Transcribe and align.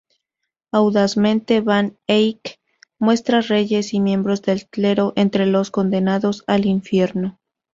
Audazmente, 0.73 1.61
van 1.61 1.95
Eyck 2.07 2.57
muestra 2.97 3.41
reyes 3.41 3.93
y 3.93 3.99
miembros 3.99 4.41
del 4.41 4.65
clero 4.67 5.13
entre 5.15 5.45
los 5.45 5.69
condenados 5.69 6.43
al 6.47 6.65
infierno. 6.65 7.37